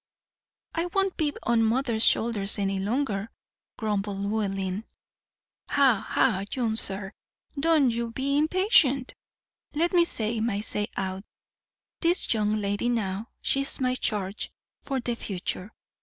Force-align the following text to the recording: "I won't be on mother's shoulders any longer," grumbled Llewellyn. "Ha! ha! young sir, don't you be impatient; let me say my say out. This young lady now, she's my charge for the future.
"I 0.73 0.87
won't 0.87 1.15
be 1.15 1.31
on 1.43 1.61
mother's 1.63 2.03
shoulders 2.03 2.57
any 2.57 2.79
longer," 2.79 3.29
grumbled 3.77 4.17
Llewellyn. 4.17 4.83
"Ha! 5.69 6.03
ha! 6.09 6.43
young 6.53 6.75
sir, 6.75 7.13
don't 7.59 7.91
you 7.91 8.09
be 8.09 8.35
impatient; 8.35 9.13
let 9.75 9.93
me 9.93 10.03
say 10.05 10.39
my 10.39 10.61
say 10.61 10.87
out. 10.97 11.23
This 11.99 12.33
young 12.33 12.49
lady 12.55 12.89
now, 12.89 13.29
she's 13.43 13.79
my 13.79 13.93
charge 13.93 14.51
for 14.81 14.99
the 14.99 15.13
future. 15.15 15.71